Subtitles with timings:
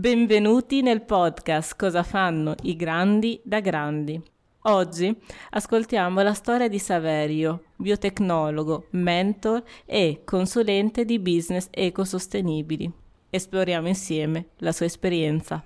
[0.00, 4.18] Benvenuti nel podcast Cosa fanno i grandi da grandi.
[4.62, 5.14] Oggi
[5.50, 12.90] ascoltiamo la storia di Saverio, biotecnologo, mentor e consulente di business ecosostenibili.
[13.28, 15.62] Esploriamo insieme la sua esperienza.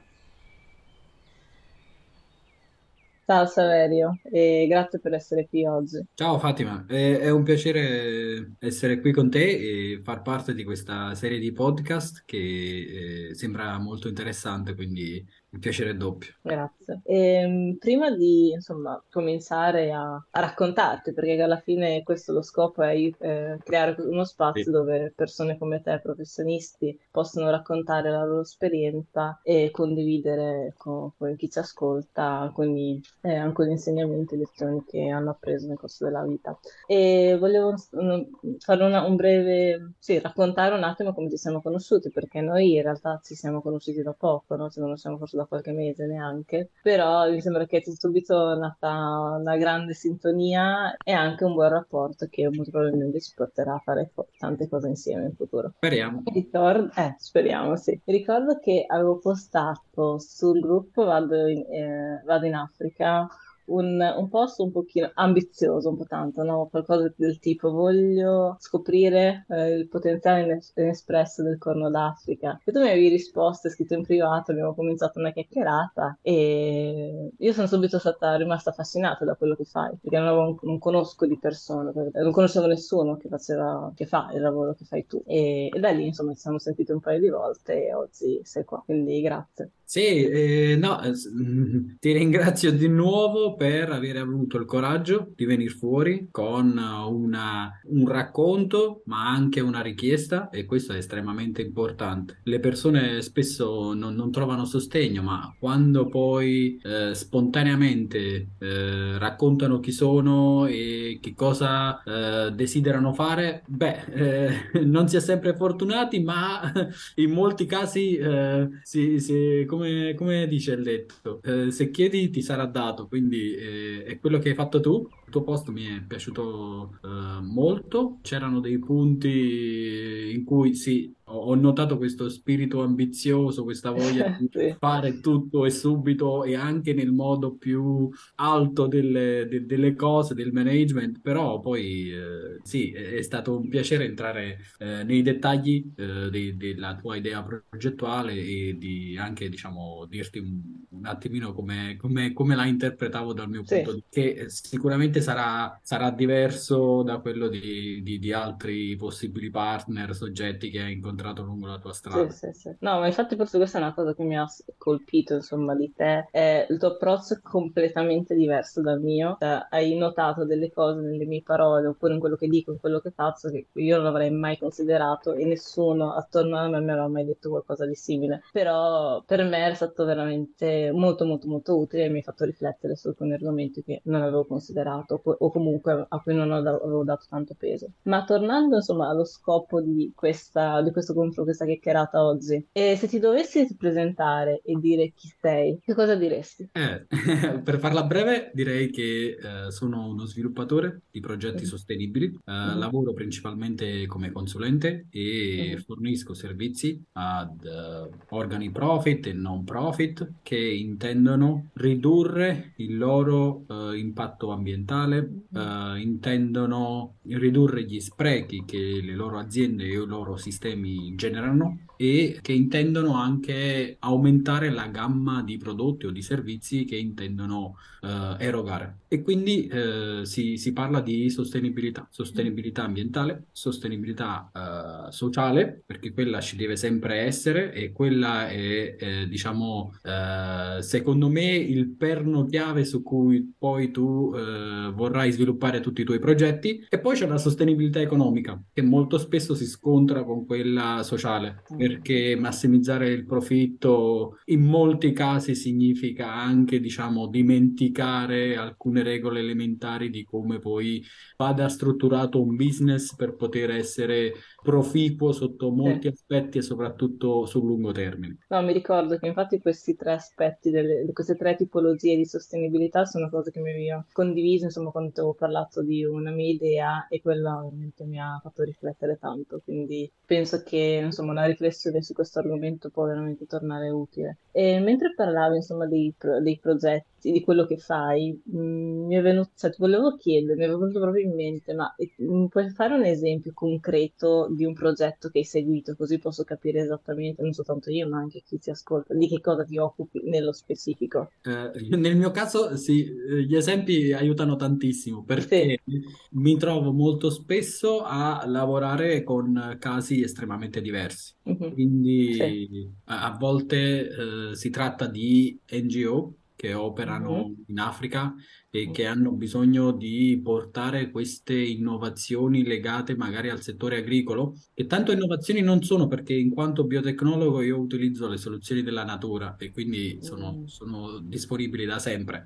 [3.26, 6.04] Ciao Saverio e grazie per essere qui oggi.
[6.12, 11.38] Ciao Fatima, è, un piacere essere qui con te e far parte di questa serie
[11.38, 16.34] di podcast che eh, sembra molto interessante, quindi il piacere doppio.
[16.42, 17.00] Grazie.
[17.04, 22.94] E, prima di insomma, cominciare a, a, raccontarti, perché alla fine questo lo scopo è
[22.94, 24.70] eh, creare uno spazio Sì.
[24.70, 31.48] dove persone come te, professionisti, possono raccontare la loro esperienza e condividere con, con chi
[31.50, 36.58] ci ascolta alcuni, eh, alcuni insegnamenti e lezioni che hanno appreso nel corso della vita.
[36.86, 38.22] E volevo mm,
[38.58, 42.82] fare una- un breve, sì, raccontare un attimo come ci siamo conosciuti, perché noi in
[42.82, 44.68] realtà ci siamo conosciuti da poco, no?
[44.70, 49.56] Ci conosciamo forse da qualche mese neanche, però mi sembra che sia subito nata una
[49.56, 54.68] grande sintonia e anche un buon rapporto che molto probabilmente ci porterà a fare tante
[54.68, 55.72] cose insieme in futuro.
[55.76, 56.22] Speriamo.
[56.32, 57.98] Ricordo, eh, speriamo, sì.
[58.04, 63.28] Ricordo che avevo postato sul gruppo Vado in, eh, Vado in Africa
[63.66, 66.66] un, un post un pochino ambizioso, un po' tanto, no?
[66.70, 72.60] Qualcosa del tipo voglio scoprire eh, il potenziale ines- inespresso del Corno d'Africa.
[72.64, 77.66] E tu mi avevi risposto, scritto in privato, abbiamo cominciato una chiacchierata e io sono
[77.66, 81.92] subito stata rimasta affascinata da quello che fai, perché non, avevo- non conosco di persona,
[81.94, 85.22] non conoscevo nessuno che faceva, che fa il lavoro che fai tu.
[85.26, 88.64] E, e da lì, insomma, ci siamo sentiti un paio di volte e oggi sei
[88.64, 89.70] qua, quindi grazie.
[89.86, 91.12] Sì, eh, no, eh,
[92.00, 98.08] ti ringrazio di nuovo per aver avuto il coraggio di venire fuori con una- un
[98.08, 102.40] racconto, ma anche una richiesta, e questo è estremamente importante.
[102.44, 109.92] Le persone spesso non, non trovano sostegno, ma quando poi eh, spontaneamente eh, raccontano chi
[109.92, 114.50] sono e che cosa eh, desiderano fare, beh, eh,
[114.84, 116.72] non si è sempre fortunati, ma
[117.16, 122.42] in molti casi eh, si, si- come, come dice il detto, eh, se chiedi ti
[122.42, 125.06] sarà dato, quindi eh, è quello che hai fatto tu.
[125.26, 131.14] Il tuo posto mi è piaciuto eh, molto, c'erano dei punti in cui sì,
[131.48, 134.76] ho, notato questo spirito ambizioso, questa voglia di Sì.
[134.78, 140.52] fare tutto e subito e anche nel modo più alto delle, de- delle cose, del
[140.52, 146.28] management, però poi eh, sì, è, è stato un piacere entrare eh, nei dettagli eh,
[146.30, 150.60] de- della tua idea progettuale e di anche, diciamo, dirti un,
[150.90, 153.74] un attimino come, come, come la interpretavo dal mio Sì.
[153.74, 159.50] punto di vista, che sicuramente sarà, sarà diverso da quello di, di- di altri possibili
[159.50, 162.30] partner, soggetti che hai incontrato lungo la tua Sì, strada.
[162.30, 162.68] sì, sì.
[162.80, 164.46] No, ma infatti forse questa è una cosa che mi ha
[164.76, 166.28] colpito, insomma, di te.
[166.30, 169.36] È il tuo approccio è completamente diverso dal mio.
[169.40, 173.00] Cioè, hai notato delle cose nelle mie parole, oppure in quello che dico, in quello
[173.00, 177.08] che faccio, che io non avrei mai considerato e nessuno attorno a me mi aveva
[177.08, 178.42] mai detto qualcosa di simile.
[178.52, 182.94] Però per me è stato veramente molto, molto, molto utile e mi ha fatto riflettere
[182.96, 187.54] su alcuni argomenti che non avevo considerato o comunque a cui non avevo dato tanto
[187.58, 187.88] peso.
[188.02, 193.06] Ma tornando, insomma, allo scopo di questa, di questo confronto, questa chiacchierata oggi, e se
[193.08, 196.68] ti dovessi presentare e dire chi sei, che cosa diresti?
[196.76, 197.06] Eh,
[197.62, 199.36] per farla breve, direi che
[199.66, 205.76] eh, sono uno sviluppatore di progetti Mhm, sostenibili, eh, mhm, lavoro principalmente come consulente e
[205.76, 213.64] mhm, fornisco servizi ad eh, organi profit e non profit che intendono ridurre il loro
[213.68, 220.36] eh, impatto ambientale, eh, intendono ridurre gli sprechi che le loro aziende e i loro
[220.36, 226.96] sistemi generano e che intendono anche aumentare la gamma di prodotti o di servizi che
[226.96, 228.98] intendono eh, erogare.
[229.08, 236.40] E quindi eh, si, si parla di sostenibilità, sostenibilità ambientale, sostenibilità eh, sociale, perché quella
[236.40, 242.84] ci deve sempre essere e quella è, eh, diciamo, eh, secondo me il perno chiave
[242.84, 246.84] su cui poi tu eh, vorrai sviluppare tutti i tuoi progetti.
[246.88, 252.34] E poi c'è la sostenibilità economica, che molto spesso si scontra con quella sociale perché
[252.34, 260.60] massimizzare il profitto in molti casi significa anche, diciamo, dimenticare alcune regole elementari di come
[260.60, 261.04] poi
[261.36, 264.32] vada strutturato un business per poter essere
[264.64, 268.38] proficuo sotto molti aspetti e soprattutto sul lungo termine.
[268.48, 273.28] No, mi ricordo che infatti questi tre aspetti, delle, queste tre tipologie di sostenibilità sono
[273.28, 277.60] cose che mi avevo condiviso, insomma, quando avevo parlato di una mia idea e quella
[277.62, 282.88] veramente mi ha fatto riflettere tanto, quindi penso che, insomma, una riflessione su questo argomento
[282.88, 284.38] può veramente tornare utile.
[284.50, 289.50] E mentre parlavo, insomma, dei, dei progetti, di quello che fai, mm, mi è venuto,
[289.56, 293.04] cioè, ti volevo chiedere, mi è venuto proprio in mente, ma mm, puoi fare un
[293.04, 298.08] esempio concreto di un progetto che hai seguito, così posso capire esattamente, non soltanto io,
[298.08, 301.30] ma anche chi ti ascolta, di che cosa ti occupi nello specifico?
[301.42, 306.02] Eh, nel mio caso, sì, eh, gli esempi aiutano tantissimo perché sì.
[306.32, 311.34] mi trovo molto spesso a lavorare con casi estremamente diversi.
[311.48, 311.72] Mm-hmm.
[311.72, 312.90] Quindi sì.
[313.04, 316.34] a, a volte eh, si tratta di NGO
[316.64, 317.54] che operano mm-hmm.
[317.66, 318.34] in Africa
[318.70, 325.12] e che hanno bisogno di portare queste innovazioni legate magari al settore agricolo, che tanto
[325.12, 330.18] innovazioni non sono perché in quanto biotecnologo io utilizzo le soluzioni della natura e quindi
[330.22, 330.64] sono, mm.
[330.64, 332.44] sono disponibili da sempre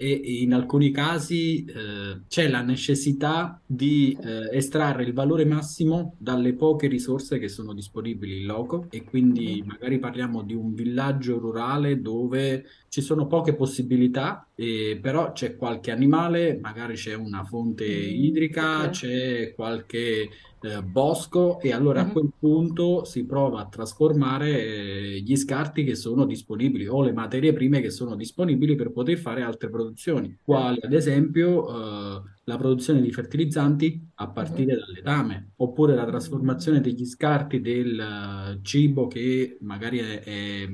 [0.00, 6.54] e in alcuni casi eh, c'è la necessità di eh, estrarre il valore massimo dalle
[6.54, 9.66] poche risorse che sono disponibili in loco e quindi mm-hmm.
[9.66, 15.90] magari parliamo di un villaggio rurale dove ci sono poche possibilità, eh, però c'è qualche
[15.90, 18.24] animale, magari c'è una fonte mm-hmm.
[18.24, 18.90] idrica, okay.
[18.90, 20.28] c'è qualche
[20.60, 22.08] eh, bosco e allora mm-hmm.
[22.08, 27.12] a quel punto si prova a trasformare eh, gli scarti che sono disponibili o le
[27.12, 32.56] materie prime che sono disponibili per poter fare altre produzioni, quali ad esempio eh, la
[32.56, 34.80] produzione di fertilizzanti a partire mm-hmm.
[34.80, 40.68] dal letame, oppure la trasformazione degli scarti del uh, cibo che magari è, è,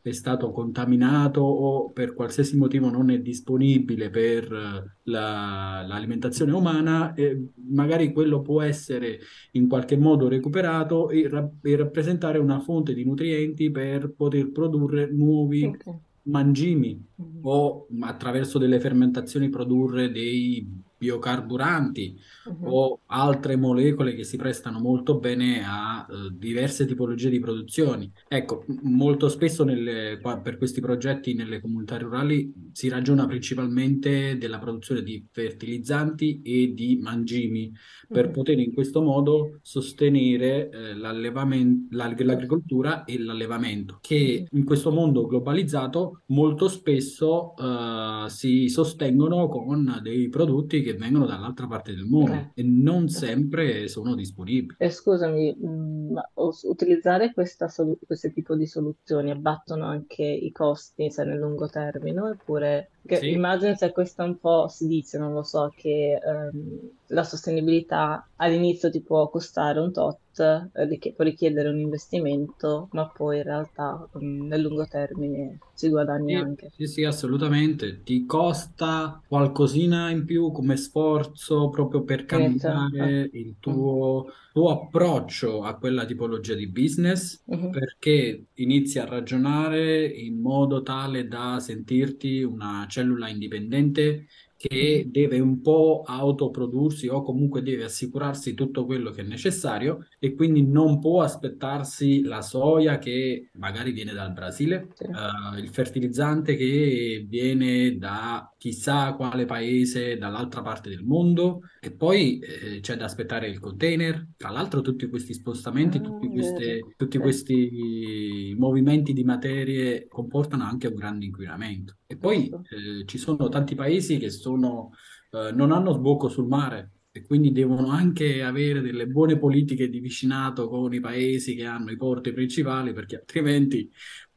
[0.00, 7.14] è, stato contaminato o per qualsiasi motivo non è disponibile per uh, la, l'alimentazione umana,
[7.14, 9.18] e magari quello può essere
[9.52, 15.10] in qualche modo recuperato e, ra- e rappresentare una fonte di nutrienti per poter produrre
[15.12, 15.98] nuovi okay.
[16.22, 17.38] mangimi mm-hmm.
[17.42, 20.66] o attraverso delle fermentazioni produrre dei
[21.02, 22.74] biocarburanti uh-huh.
[22.74, 28.10] o altre molecole che si prestano molto bene a uh, diverse tipologie di produzioni.
[28.28, 35.02] Ecco, molto spesso nelle, per questi progetti nelle comunità rurali si ragiona principalmente della produzione
[35.02, 37.72] di fertilizzanti e di mangimi
[38.08, 46.22] per poter in questo modo sostenere eh, l'agricoltura e l'allevamento, che in questo mondo globalizzato
[46.26, 52.50] molto spesso uh, si sostengono con dei prodotti che vengono dall'altra parte del mondo eh.
[52.54, 54.76] e non sempre sono disponibili.
[54.78, 57.32] E scusami, mh, mm, ma utilizzare
[57.68, 63.30] solu- questo tipo di soluzioni abbattono anche i costi se nel lungo termine oppure sì.
[63.30, 68.90] immagino se questo un po' si dice, non lo so, che ehm, la sostenibilità all'inizio
[68.90, 74.46] ti può costare un tot, eh, può richiedere un investimento, ma poi in realtà um,
[74.46, 76.72] nel lungo termine si guadagna sì, anche.
[76.74, 78.02] Sì, sì, assolutamente.
[78.02, 83.36] Ti costa qualcosina in più come sforzo proprio per cambiare certo.
[83.36, 87.70] il tuo, tuo, approccio a quella tipologia di business, uh-huh.
[87.70, 95.60] perché inizi a ragionare in modo tale da sentirti una cellula indipendente che deve un
[95.60, 101.22] po' autoprodursi o comunque deve assicurarsi tutto quello che è necessario e quindi non può
[101.22, 105.06] aspettarsi la soia che magari viene dal Brasile, sì.
[105.06, 111.62] uh, il fertilizzante che viene da chissà quale paese dall'altra parte del mondo.
[111.80, 114.28] E poi eh, c'è da aspettare il container.
[114.36, 120.86] Tra l'altro tutti questi spostamenti, ah, tutti, queste, tutti questi movimenti di materie comportano anche
[120.86, 121.96] un grande inquinamento.
[122.06, 124.90] E poi eh, ci sono tanti paesi che sono,
[125.32, 130.00] eh, non hanno sbocco sul mare e quindi devono anche avere delle buone politiche di
[130.00, 133.90] vicinato con i paesi che hanno i porti principali perché altrimenti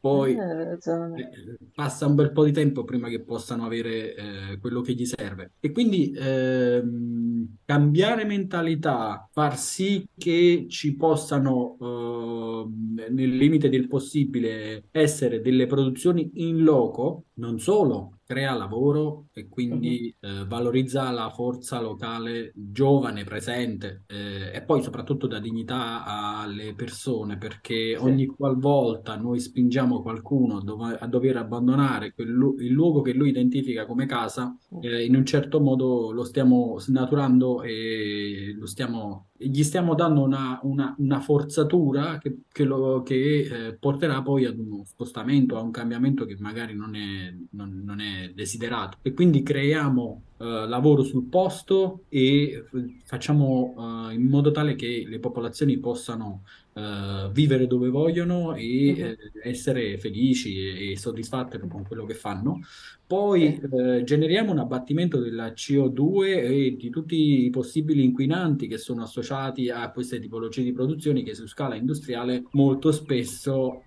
[0.06, 4.82] poi eh, eh, passa un bel po' di tempo prima che possano avere eh, quello
[4.82, 5.54] che gli serve.
[5.60, 14.84] E quindi ehm, cambiare mentalità, far sì che ci possano, eh, nel limite del possibile,
[14.92, 20.30] essere delle produzioni in loco, non solo crea lavoro e quindi uh-huh.
[20.30, 27.38] eh, valorizza la forza locale giovane, presente eh, e poi soprattutto dà dignità alle persone
[27.38, 28.04] perché sì.
[28.04, 33.86] ogni qualvolta noi spingiamo qualcuno dov- a dover abbandonare quel, il luogo che lui identifica
[33.86, 39.96] come casa, eh, in un certo modo lo stiamo snaturando e lo stiamo gli stiamo
[39.96, 45.58] dando una, una- una forzatura che, che lo- che, eh, porterà poi ad uno spostamento,
[45.58, 48.98] a un cambiamento che magari non è, non- non è desiderato.
[49.02, 52.64] E quindi creiamo eh, lavoro sul posto e
[53.06, 59.16] facciamo eh, in modo tale che le popolazioni possano eh, vivere dove vogliono e Mhm.
[59.44, 62.60] eh, essere felici e, e soddisfatte con quello che fanno.
[63.08, 69.04] Poi eh, generiamo un abbattimento della CO2 e di tutti i possibili inquinanti che sono
[69.04, 73.86] associati a queste tipologie di produzioni che su scala industriale molto spesso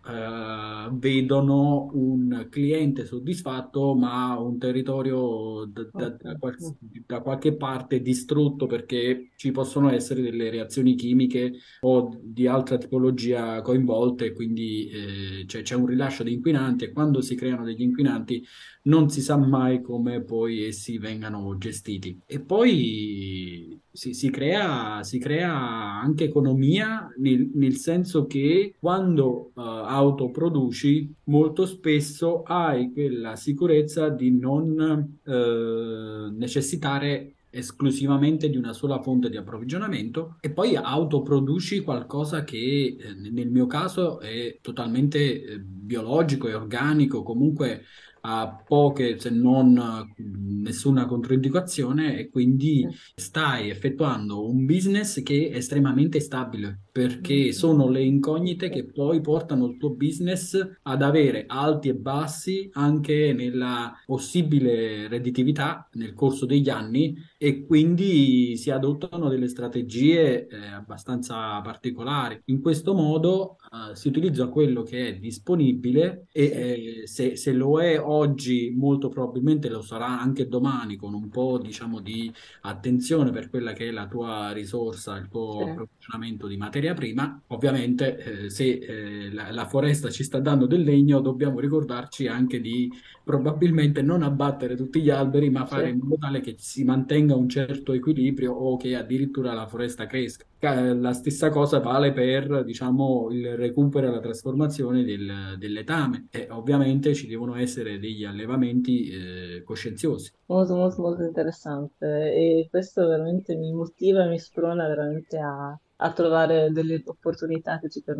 [0.92, 6.37] vedono un cliente soddisfatto, ma un territorio da- da Ok.
[6.38, 6.76] Quals-
[7.06, 13.60] da qualche parte distrutto perché ci possono essere delle reazioni chimiche o di altra tipologia
[13.62, 18.44] coinvolte, quindi eh, c'è c'è un rilascio di inquinanti e quando si creano degli inquinanti
[18.82, 22.18] non si sa mai come poi essi vengano gestiti.
[22.26, 29.60] E poi si, si crea, si crea anche economia nel, nel senso che quando eh,
[29.60, 39.30] autoproduci, molto spesso hai quella sicurezza di non eh, necessitare esclusivamente di una sola fonte
[39.30, 46.54] di approvvigionamento e poi autoproduci qualcosa che eh, nel mio caso è totalmente biologico e
[46.54, 47.82] organico, comunque
[48.20, 56.20] ha poche se non nessuna controindicazione e quindi stai effettuando un business che è estremamente
[56.20, 61.94] stabile perché sono le incognite che poi portano il tuo business ad avere alti e
[61.94, 70.48] bassi anche nella possibile redditività nel corso degli anni e quindi si adottano delle strategie
[70.48, 72.40] eh, abbastanza particolari.
[72.46, 77.80] In questo modo eh, si utilizza quello che è disponibile e eh, se, se lo
[77.80, 83.48] è oggi, molto probabilmente lo sarà anche domani con un po', diciamo, di attenzione per
[83.50, 85.64] quella che è la tua risorsa, il tuo Sì.
[85.64, 87.40] approvvigionamento di materia prima.
[87.48, 92.60] Ovviamente, eh, se eh, la, la foresta ci sta dando del legno, dobbiamo ricordarci anche
[92.60, 92.90] di
[93.22, 95.90] probabilmente non abbattere tutti gli alberi, ma fare Sì.
[95.90, 100.44] in modo tale che si mantenga un certo equilibrio o che addirittura la foresta cresca.
[100.58, 105.84] Ca- La stessa cosa vale per, diciamo, il recupero e la trasformazione del, del.
[106.30, 110.32] E ovviamente ci devono essere degli allevamenti eh, coscienziosi.
[110.46, 116.12] Molto, molto, molto interessante e questo veramente mi motiva e mi sprona veramente a, a
[116.12, 118.14] trovare delle opportunità che ci che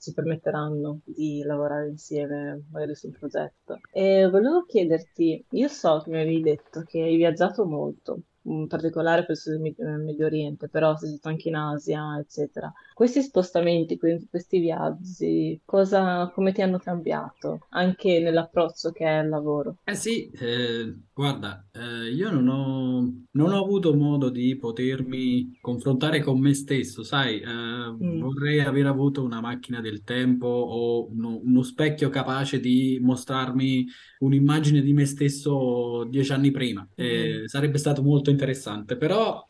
[0.00, 3.80] ci permetteranno di lavorare insieme magari su un progetto.
[3.90, 9.24] E volevo chiederti, io so che mi avevi detto che hai viaggiato molto, in particolare
[9.50, 12.72] del Mi- eh, Medio Oriente, però sei stato anche in Asia, eccetera.
[13.02, 19.28] Questi spostamenti, que- questi viaggi, cosa, come ti hanno cambiato anche nell'approccio che è al
[19.28, 19.76] lavoro?
[19.84, 23.00] Eh sì, eh, guarda, eh, io non ho,
[23.32, 28.86] non ho avuto modo di potermi confrontare con me stesso, sai, eh, Mm, vorrei aver
[28.86, 33.84] avuto una macchina del tempo o uno, uno specchio capace di mostrarmi
[34.18, 36.88] un'immagine di me stesso dieci anni prima.
[36.94, 39.48] Eh, sarebbe stato molto interessante, però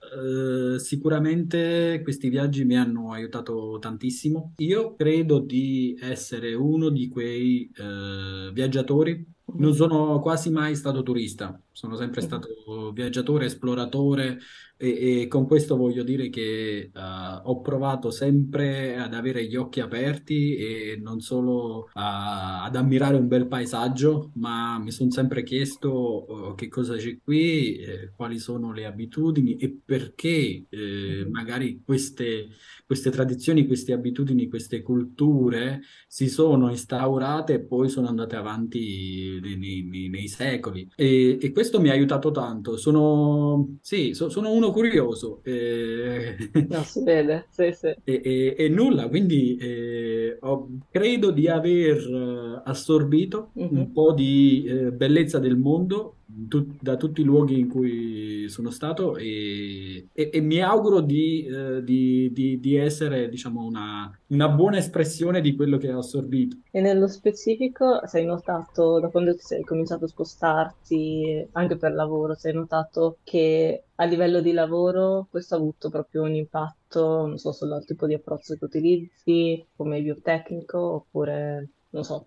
[0.75, 3.42] eh, sicuramente questi viaggi mi hanno aiutato
[3.79, 4.55] tantissimo.
[4.59, 9.27] Io credo di essere uno di quei eh, viaggiatori.
[9.55, 14.39] Non mhm, sono quasi mai stato turista, sono sempre stato viaggiatore, esploratore
[14.77, 17.01] e, e con questo voglio dire che eh,
[17.45, 23.29] ho provato sempre ad avere gli occhi aperti e non solo a- ad ammirare un
[23.29, 28.73] bel paesaggio, ma mi sono sempre chiesto eh, che cosa c'è qui, eh, quali sono
[28.73, 32.49] le abitudini e perché eh, magari queste,
[32.87, 39.57] queste tradizioni, queste abitudini, queste culture si sono instaurate e poi sono andate avanti nei,
[39.57, 40.89] nei- nei- nei secoli.
[40.95, 42.77] E, e questo mi ha aiutato tanto.
[42.77, 45.41] Sono, sì, so- sono uno curioso.
[45.45, 46.37] eh,
[46.69, 47.95] No, si vede, sì, sì.
[48.05, 53.93] E, e- e nulla, quindi eh, ho- credo di aver eh, assorbito un Mhm.
[53.93, 59.17] po' di eh, bellezza del mondo tu- da tutti i luoghi in cui sono stato
[59.17, 64.79] e, e- e mi auguro di, eh, di- di- di essere, diciamo, una, una buona
[64.79, 66.57] espressione di quello che ho assorbito.
[66.71, 72.35] E nello specifico, se hai notato, da quando sei cominciato a spostarti anche per lavoro,
[72.35, 77.37] se hai notato che a livello di lavoro questo ha avuto proprio un impatto, non
[77.39, 82.27] so, sul tipo di approccio che utilizzi, come biotecnico, oppure, non so,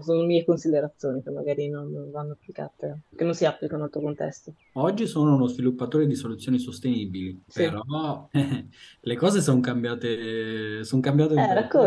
[0.00, 4.54] sono mie considerazioni che magari non, vanno applicate, che non si applicano al tuo contesto.
[4.72, 7.60] Oggi sono uno sviluppatore di soluzioni sostenibili, Sì.
[7.62, 8.28] però
[9.00, 11.36] le cose sono cambiate, sono cambiate Eh,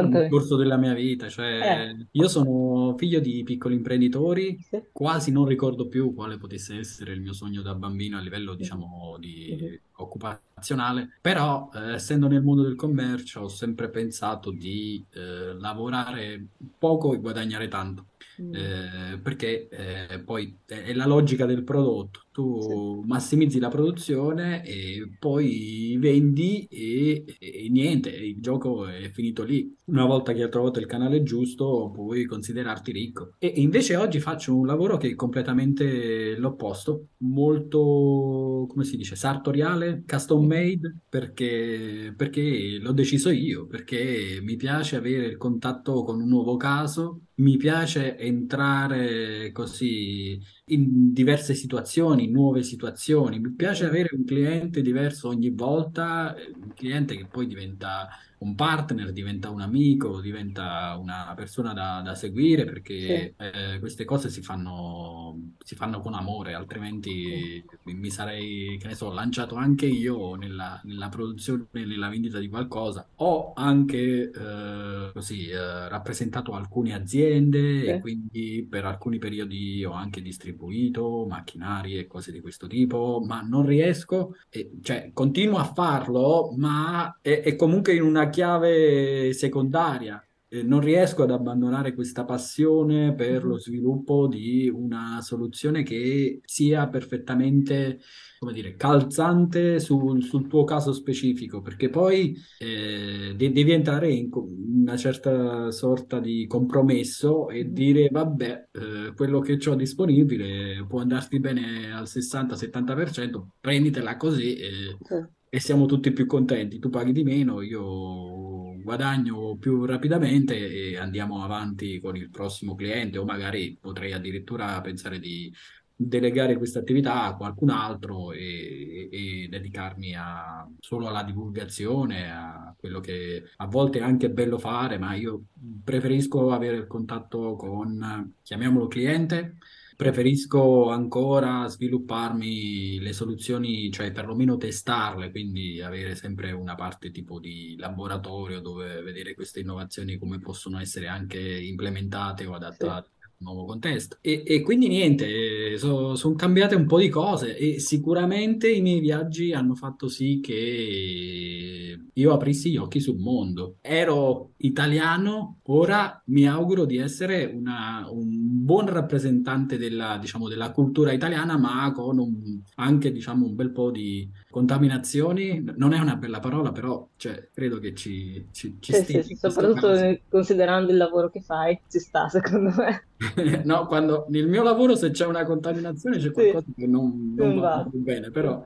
[0.08, 1.26] nel corso della mia vita.
[1.26, 4.80] Eh, Cioè, io sono figlio di piccoli imprenditori, sì.
[4.92, 9.18] quasi non ricordo più quale potesse essere il mio sogno da bambino a livello, diciamo,
[9.20, 16.46] di occupazionale, però eh, essendo nel mondo del commercio ho sempre pensato di eh, lavorare
[16.78, 18.06] poco e guadagnare tanto.
[18.42, 18.56] Mm.
[18.56, 23.08] Eh, perché eh, poi è la logica del prodotto, tu Sì.
[23.08, 29.76] massimizzi la produzione e poi vendi e, e niente, il gioco è finito lì.
[29.86, 33.34] Una volta che hai trovato il canale giusto, puoi considerarti ricco.
[33.40, 40.04] E invece oggi faccio un lavoro che è completamente l'opposto, molto, come si dice, sartoriale,
[40.06, 46.28] custom made, perché, perché l'ho deciso io, perché mi piace avere il contatto con un
[46.28, 50.38] nuovo caso, mi piace entrare così
[50.74, 53.40] in diverse situazioni, nuove situazioni.
[53.40, 58.08] Mi piace avere un cliente diverso ogni volta, eh, un cliente che poi diventa
[58.40, 62.66] un partner, diventa un amico, diventa una persona da, da seguire, Sì.
[62.66, 66.56] perché eh, queste cose si fanno, si fanno con amore, Sì.
[66.56, 72.48] altrimenti mi sarei, che ne so, lanciato anche io nella, nella produzione, nella vendita di
[72.50, 73.10] qualcosa.
[73.16, 78.00] Ho anche eh, così eh, rappresentato alcune aziende e Sì.
[78.00, 83.66] quindi per alcuni periodi ho anche distribuito macchinari e cose di questo tipo, ma non
[83.66, 90.24] riesco, e, cioè continuo a farlo, ma è, è comunque in una chiave secondaria.
[90.52, 93.60] Eh, Non riesco ad abbandonare questa passione per lo Mhm.
[93.60, 98.00] sviluppo di una soluzione che sia perfettamente,
[98.40, 104.30] come dire, calzante sul, sul tuo caso specifico, perché poi eh, de- devi entrare in
[104.30, 107.74] co- una certa sorta di compromesso e Mhm.
[107.74, 114.98] dire, vabbè, eh, quello che ho disponibile può andarti bene al 60-70%, prenditela così e,
[115.02, 115.16] Sì.
[115.50, 116.80] E siamo tutti più contenti.
[116.80, 120.56] Tu paghi di meno, io guadagno più rapidamente
[120.92, 125.54] e andiamo avanti con il prossimo cliente o magari potrei addirittura pensare di
[126.02, 133.02] delegare questa attività a qualcun altro e, e dedicarmi a- solo alla divulgazione, a quello
[133.02, 135.44] che a volte è anche bello fare, ma io
[135.84, 139.58] preferisco avere il contatto con, chiamiamolo cliente.
[140.00, 147.76] Preferisco ancora svilupparmi le soluzioni, cioè perlomeno testarle, quindi avere sempre una parte tipo di
[147.78, 152.56] laboratorio dove vedere queste innovazioni come possono essere anche implementate o Sì.
[152.56, 154.18] adattate un nuovo contesto.
[154.22, 159.54] E, e quindi niente, sono cambiate un po' di cose e sicuramente i miei viaggi
[159.54, 163.78] hanno fatto sì che io aprissi gli occhi sul mondo.
[163.82, 168.28] Ero italiano, ora mi auguro di essere una- un
[168.64, 173.90] buon rappresentante della, diciamo, della cultura italiana, ma con un- anche diciamo, un bel po'
[173.92, 175.64] di contaminazioni.
[175.78, 179.22] Non è una bella parola, però cioè, credo che ci, ci, ci Sì, stia sì,
[179.24, 180.10] sì, soprattutto caso.
[180.28, 183.08] considerando il lavoro che fai, ci sta secondo me.
[183.66, 187.54] No, quando nel mio lavoro se c'è una contaminazione c'è Sì, qualcosa che non, non
[187.54, 187.92] non va va.
[187.92, 188.32] bene, Sì.
[188.32, 188.66] però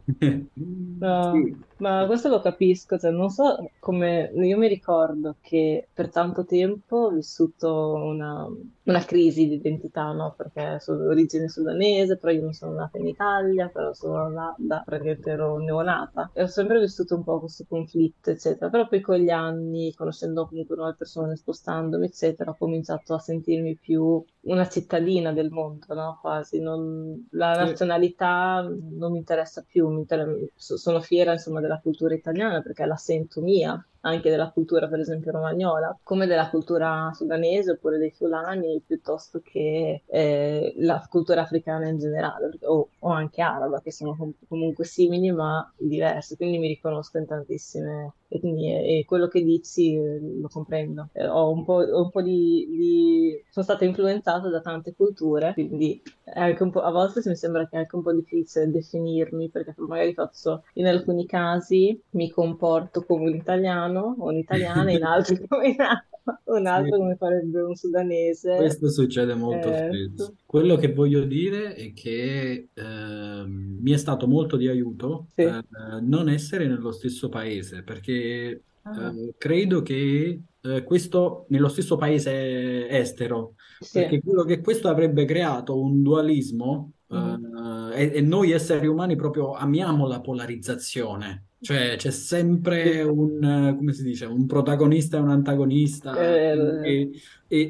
[1.00, 6.10] No, sì, ma questo lo capisco, cioè, non so come, io mi ricordo che per
[6.10, 8.48] tanto tempo ho vissuto una,
[8.84, 10.34] una crisi di identità, no?
[10.38, 14.56] Perché sono di origine sudanese, però io non sono nata in Italia, però sono nata,
[14.60, 18.70] da, praticamente ero neonata e ho sempre vissuto un po' questo conflitto, eccetera.
[18.70, 23.76] Però poi con gli anni, conoscendo comunque nuove persone, spostandomi, eccetera, ho cominciato a sentirmi
[23.78, 26.18] più una cittadina del mondo, no?
[26.22, 31.73] Quasi, non- la nazionalità non mi interessa più, mi inter- so- sono fiera insomma della
[31.80, 37.12] cultura italiana perché la sento mia, anche della cultura per esempio romagnola, come della cultura
[37.14, 43.42] sudanese oppure dei fulani, piuttosto che eh, la cultura africana in generale, o, o anche
[43.42, 49.06] araba, che sono com- comunque simili ma diverse, quindi mi riconosco in tantissime etnie e
[49.06, 51.10] quello che dici eh, lo comprendo.
[51.14, 55.54] Eh, ho un po', ho un po' di, di- sono stata influenzata da tante culture,
[55.54, 56.02] quindi
[56.72, 60.64] po', a volte mi sembra che è anche un po' difficile definirmi, perché magari faccio,
[60.74, 65.76] in alcuni casi mi comporto come un italiano o un'italiana, in altri come
[66.46, 67.00] un altro Sì.
[67.00, 68.56] come farebbe un sudanese.
[68.56, 70.36] Questo succede molto Eh, spesso.
[70.46, 75.42] Quello che voglio dire è che ehm, mi è stato molto di aiuto sì.
[75.42, 75.64] eh,
[76.02, 82.88] non essere nello stesso paese, perché Ah, eh, credo che eh, questo nello stesso paese
[82.90, 84.00] estero, sì.
[84.02, 87.92] perché quello che questo avrebbe creato un dualismo Mhm.
[87.94, 91.46] eh, e, e noi esseri umani proprio amiamo la polarizzazione.
[91.64, 96.82] Cioè c'è sempre un, eh, come si dice, un protagonista e un antagonista è vero.
[96.82, 97.10] e,
[97.48, 97.70] e-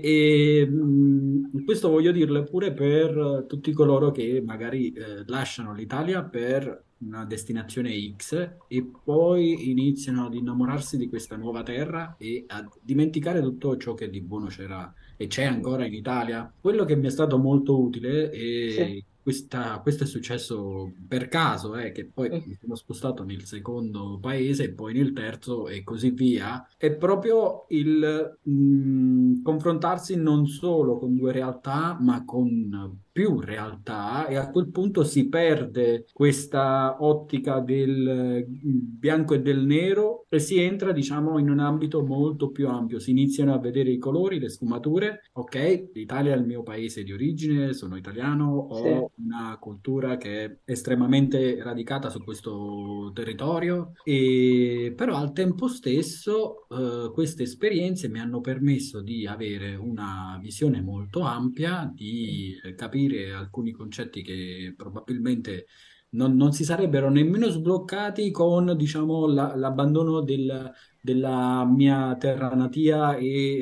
[0.61, 6.85] e, mh, questo voglio dirlo pure per tutti coloro che magari eh, lasciano l'Italia per
[7.03, 13.41] una destinazione X e poi iniziano ad innamorarsi di questa nuova terra e a dimenticare
[13.41, 16.51] tutto ciò che di buono c'era e c'è ancora in Italia.
[16.59, 19.05] Quello che mi è stato molto utile e Sì.
[19.23, 22.33] Questa- questo è successo per caso, eh, che poi Mm.
[22.45, 26.67] mi sono spostato nel secondo paese e poi nel terzo e così via.
[26.77, 34.35] È proprio il mh, confrontarsi non solo con due realtà, ma con più realtà e
[34.35, 40.59] a quel punto si perde questa ottica del eh, bianco e del nero e si
[40.59, 42.97] entra, diciamo, in un ambito molto più ampio.
[42.97, 45.29] Si iniziano a vedere i colori, le sfumature.
[45.33, 48.87] Ok, l'Italia è il mio paese di origine, sono italiano, Sì.
[48.87, 56.67] ho una cultura che è estremamente radicata su questo territorio, e però al tempo stesso
[56.67, 62.73] eh, queste esperienze mi hanno permesso di avere una visione molto ampia, di eh,
[63.07, 65.65] capire alcuni concetti che probabilmente
[66.11, 73.15] non, non si sarebbero nemmeno sbloccati con, diciamo, la- l'abbandono del- della mia terra natia
[73.17, 73.59] e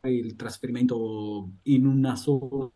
[0.00, 2.70] eh, il trasferimento in una sola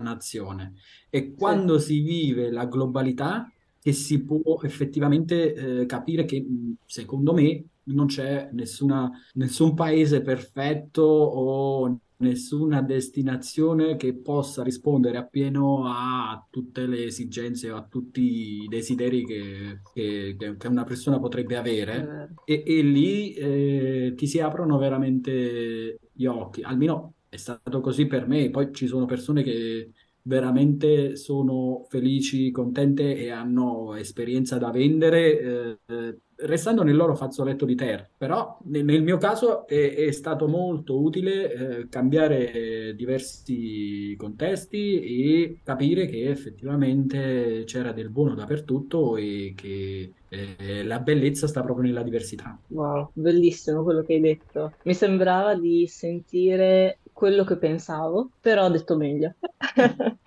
[0.00, 0.74] nazione.
[1.10, 1.34] Sì.
[1.34, 6.44] quando si vive la globalità che si può effettivamente eh, capire che,
[6.84, 15.84] secondo me, non c'è nessuna, nessun paese perfetto o nessuna destinazione che possa rispondere appieno
[15.86, 21.56] a tutte le esigenze o a tutti i desideri che, che- che una persona potrebbe
[21.56, 22.14] avere.
[22.44, 28.26] E, e lì eh, ti si aprono veramente gli occhi, almeno è stato così per
[28.26, 28.50] me.
[28.50, 29.92] Poi ci sono persone che
[30.28, 35.40] veramente sono felici, contente e hanno esperienza da vendere,
[35.86, 38.06] eh, restando nel loro fazzoletto di terra.
[38.16, 46.06] Però nel, mio caso è, è stato molto utile, eh, cambiare diversi contesti e capire
[46.06, 52.58] che effettivamente c'era del buono dappertutto e che eh, la bellezza sta proprio nella diversità.
[52.68, 54.74] Wow, bellissimo quello che hai detto.
[54.82, 59.34] Mi sembrava di sentire quello che pensavo, però ho detto meglio.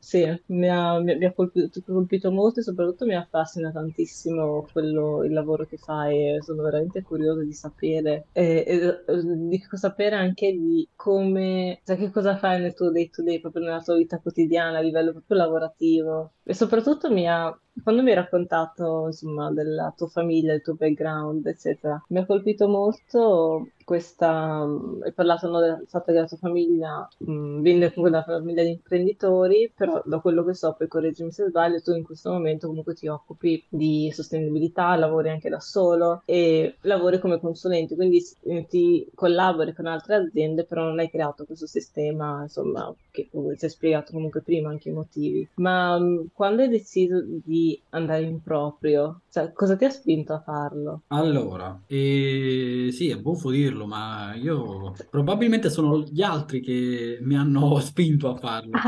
[0.00, 5.32] Sì, mi ha, mi- ha colpito, colpito molto e soprattutto mi affascina tantissimo quello, il
[5.32, 10.88] lavoro che fai sono veramente curiosa di sapere, e, e, eh, di sapere anche di
[10.94, 14.78] come, cioè che cosa fai nel tuo day to day, proprio nella tua vita quotidiana
[14.78, 16.32] a livello proprio lavorativo.
[16.42, 21.46] E soprattutto mi ha, quando mi hai raccontato, insomma, della tua famiglia, del tuo background,
[21.46, 26.36] eccetera, mi ha colpito molto questa, mh, hai parlato no, del fatto che la tua
[26.36, 30.88] famiglia mh, viene comunque da una famiglia di imprenditori, però da quello che so, poi
[30.88, 35.60] correggimi se sbaglio, tu in questo momento comunque ti occupi di sostenibilità, lavori anche da
[35.60, 41.10] solo e lavori come consulente, quindi eh, ti collabori con altre aziende, però non hai
[41.10, 45.48] creato questo sistema, insomma, che ci hai spiegato comunque prima anche i motivi.
[45.56, 50.40] Ma mh, quando hai deciso di andare in proprio, cioè, cosa ti ha spinto a
[50.42, 51.02] farlo?
[51.10, 57.78] Allora, eh, sì, è buffo dirlo, ma io probabilmente sono gli altri che mi hanno
[57.80, 58.82] spinto a farlo.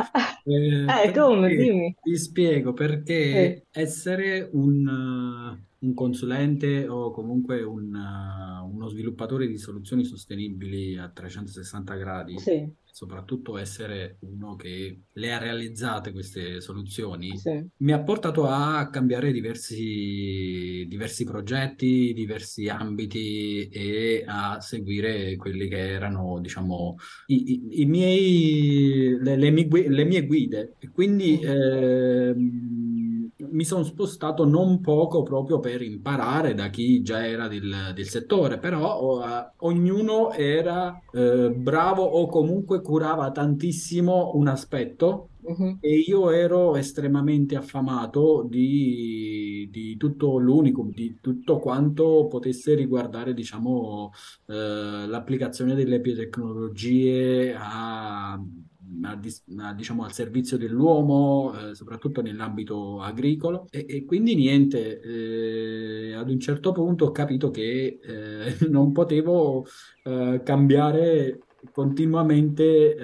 [0.44, 1.54] Eh, Eh, come?
[1.56, 1.96] Dimmi.
[2.02, 9.58] Ti spiego perché essere un, eh, un consulente o comunque un, eh, uno sviluppatore di
[9.58, 17.36] soluzioni sostenibili a 360 gradi, sì, soprattutto essere uno che le ha realizzate queste soluzioni,
[17.38, 17.64] sì.
[17.78, 25.78] mi ha portato a cambiare diversi, diversi progetti, diversi ambiti e a seguire quelli che
[25.78, 30.76] erano, diciamo, i, i- i miei, le, le mie, le mie guide.
[30.78, 32.79] E quindi ehm,
[33.52, 38.58] mi sono spostato non poco proprio per imparare da chi già era del, del settore,
[38.58, 45.26] però eh, ognuno era eh, bravo o comunque curava tantissimo un aspetto.
[45.42, 45.78] Mhm.
[45.80, 54.12] E io ero estremamente affamato di, di tutto l'unicum, di tutto quanto potesse riguardare, diciamo,
[54.46, 58.38] eh, l'applicazione delle biotecnologie a,
[59.02, 63.66] a dis- a, diciamo, al servizio dell'uomo, eh, soprattutto nell'ambito agricolo.
[63.70, 69.64] E, e quindi niente, eh, ad un certo punto ho capito che eh, non potevo
[70.02, 72.96] eh, cambiare continuamente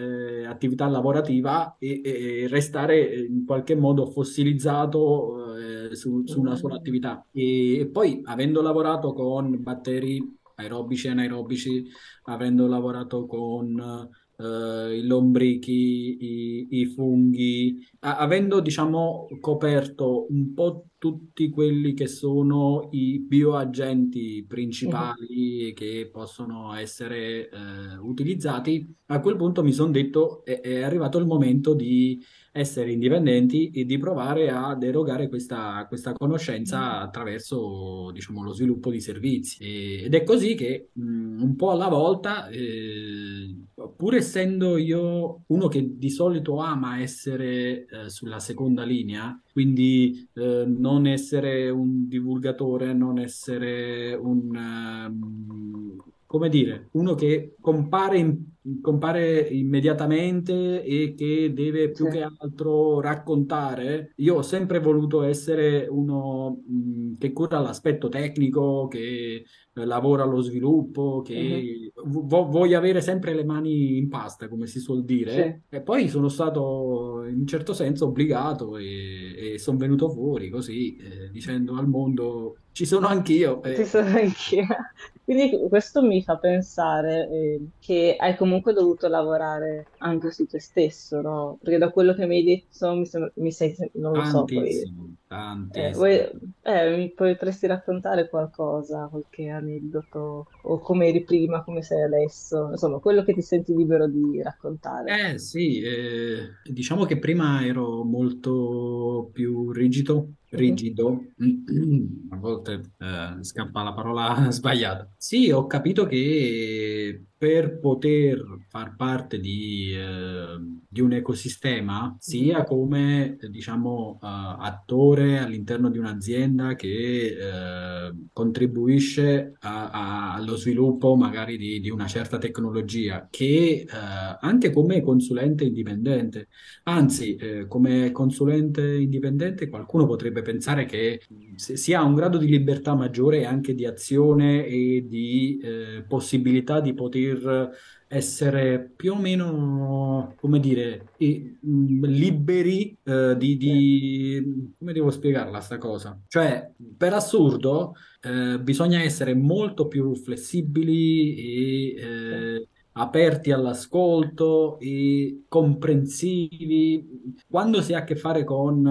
[0.42, 5.56] eh, attività lavorativa e, e restare in qualche modo fossilizzato
[5.90, 6.76] eh, su, su una sola Mm.
[6.76, 7.26] attività.
[7.32, 11.84] E, e poi, avendo lavorato con batteri aerobici e anaerobici,
[12.24, 15.72] avendo lavorato con eh, i lombrichi,
[16.20, 24.44] i, i funghi, a- avendo diciamo coperto un po' tutti quelli che sono i bioagenti
[24.46, 31.18] principali che possono essere eh, utilizzati, a quel punto mi sono detto è, è arrivato
[31.18, 32.20] il momento di
[32.52, 39.00] essere indipendenti e di provare a erogare questa, questa conoscenza attraverso, diciamo, lo sviluppo di
[39.00, 39.62] servizi.
[39.62, 43.54] E- ed è così che mh, un po' alla volta, eh,
[43.96, 50.64] pur essendo io uno che di solito ama essere eh, sulla seconda linea, quindi eh,
[50.66, 59.40] non essere un divulgatore, non essere un, ehm, come dire, uno che compare, in- compare
[59.48, 64.12] immediatamente e che deve più Sì, che altro raccontare.
[64.16, 70.40] Io ho sempre voluto essere uno mh, che cura l'aspetto tecnico, che eh, lavora allo
[70.40, 75.24] sviluppo, che vo- voglio avere sempre le mani in pasta, come si suol dire.
[75.26, 80.48] Sì, E poi sono stato in un certo senso obbligato e, e sono venuto fuori
[80.50, 83.62] così, eh, dicendo al mondo ci sono anch'io.
[83.72, 84.64] ci E sono anch'io.
[85.24, 91.20] Quindi questo mi fa pensare eh, che hai comunque dovuto lavorare anche su te stesso,
[91.20, 91.58] no?
[91.60, 94.92] Perché da quello che mi hai detto mi sembra, mi sei, non lo so, poi
[95.28, 96.28] tantissimo, Eh, vuoi-
[96.62, 102.98] eh, mi potresti raccontare qualcosa, qualche aneddoto, o come eri prima, come sei adesso, insomma,
[102.98, 105.18] quello che ti senti libero di raccontare.
[105.18, 111.32] Eh sì, eh, diciamo che prima ero molto più rigido, Mhm, rigido,
[112.30, 115.08] a volte eh, scappa la parola sbagliata.
[115.16, 120.56] Sì, ho capito che per poter far parte di, eh,
[120.88, 129.54] di un ecosistema, mhm, sia come diciamo eh, attore all'interno di un'azienda che eh, contribuisce
[129.60, 135.64] a- a- allo sviluppo magari di, di una certa tecnologia, che eh, anche come consulente
[135.64, 136.48] indipendente.
[136.84, 141.20] Anzi, eh, come consulente indipendente qualcuno potrebbe pensare che
[141.54, 146.80] se- si ha un grado di libertà maggiore anche di azione e di eh, possibilità
[146.80, 147.70] di poter
[148.08, 155.78] essere più o meno, come dire, mh, liberi eh, di, di- come devo spiegarla sta
[155.78, 156.18] cosa?
[156.26, 167.34] Cioè, per assurdo, eh, bisogna essere molto più flessibili e eh, aperti all'ascolto e comprensivi.
[167.48, 168.86] Quando si ha a che fare con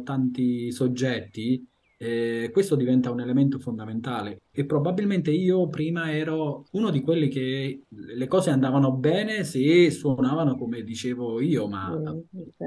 [0.00, 1.66] eh, tanti soggetti,
[1.98, 4.42] eh, questo diventa un elemento fondamentale.
[4.50, 10.56] E probabilmente io prima ero uno di quelli che le cose andavano bene se suonavano
[10.56, 12.20] come dicevo io, ma, mm,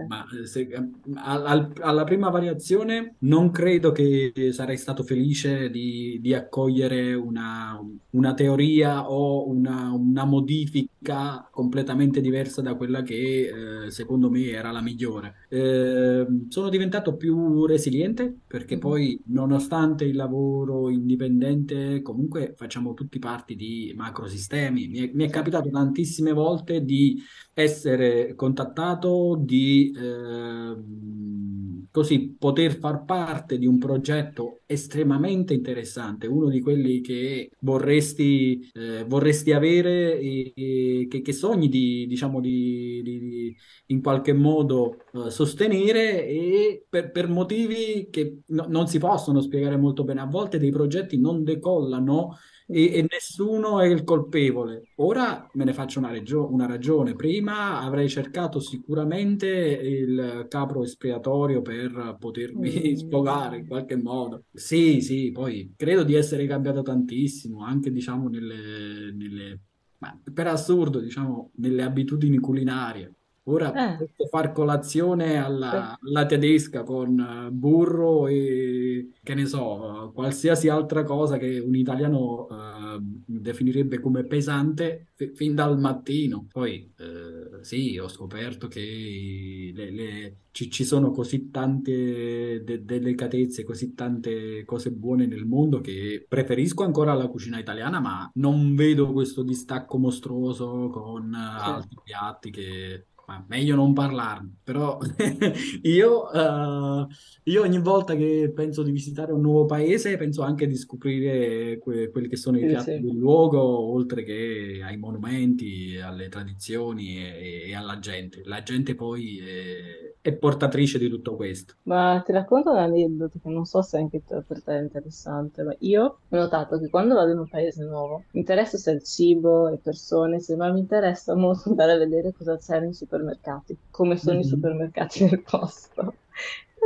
[0.08, 0.68] ma se-
[1.15, 7.80] al- al- alla prima variazione non credo che sarei stato felice di, di accogliere una,
[8.12, 14.72] una teoria o una, una modifica completamente diversa da quella che eh, secondo me era
[14.72, 15.46] la migliore.
[15.50, 23.55] Eh, sono diventato più resiliente perché mhm, nonostante il lavoro indipendente, comunque facciamo tutti parte
[23.55, 24.88] di macrosistemi.
[24.88, 27.21] Mi è, mi è capitato tantissime volte di
[27.53, 31.49] essere contattato, di ehm,
[31.91, 39.04] così poter far parte di un progetto estremamente interessante, uno di quelli che vorresti, eh,
[39.06, 43.56] vorresti avere e, e che, che sogni di, diciamo, di, di- di-
[43.88, 49.78] in qualche modo eh, sostenere e per, per motivi che no- non si possono spiegare
[49.78, 50.21] molto bene.
[50.21, 52.38] A volte dei progetti non decollano
[52.71, 54.89] e, e nessuno è il colpevole.
[54.95, 57.15] Ora me ne faccio una, regio- una ragione.
[57.15, 64.43] Prima avrei cercato sicuramente il capro espiatorio per potermi sfogare in mm, qualche modo.
[64.53, 69.62] Sì, sì, poi credo di essere cambiato tantissimo, anche diciamo nelle, nelle-
[69.99, 73.13] ma per assurdo, diciamo, nelle abitudini culinarie.
[73.50, 80.10] Ora eh, posso far colazione alla, alla tedesca con eh, burro e che ne so,
[80.10, 86.48] eh, qualsiasi altra cosa che un italiano eh, definirebbe come pesante fi- fin dal mattino.
[86.52, 93.64] Poi eh, sì, ho scoperto che le- le- ci, ci sono così tante de- delicatezze,
[93.64, 99.12] così tante cose buone nel mondo che preferisco ancora la cucina italiana, ma non vedo
[99.12, 104.98] questo distacco mostruoso con eh, sì, altri piatti che ma meglio non parlarne, però
[105.84, 107.08] io, eh,
[107.44, 112.10] io ogni volta che penso di visitare un nuovo paese penso anche di scoprire que-
[112.10, 113.02] quelli che sono i sì, piatti sì.
[113.02, 118.42] del luogo, oltre che ai monumenti, alle tradizioni e, e alla gente.
[118.46, 121.76] La gente poi è, è portatrice di tutto questo.
[121.84, 125.76] Ma ti racconto un aneddoto che non so se anche per te è interessante, ma
[125.80, 129.68] io ho notato che quando vado in un paese nuovo mi interessa se il cibo
[129.70, 134.18] e persone, se, ma mi interessa molto andare a vedere cosa c'è nei supermercati, come
[134.18, 134.46] sono mm-hmm.
[134.46, 136.13] i supermercati del posto.